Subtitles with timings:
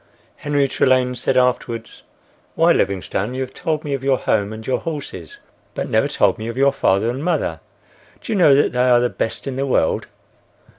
[0.37, 2.01] Henry Trelane said afterwards,
[2.55, 5.37] "Why, Livingstone, you have told me of your home and your horses,
[5.75, 7.59] but never told me of your father and mother.
[8.19, 10.07] Do you know that they are the best in the world?"